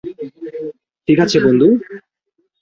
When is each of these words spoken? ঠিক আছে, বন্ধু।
ঠিক 1.07 1.17
আছে, 1.19 1.37
বন্ধু। 1.39 1.67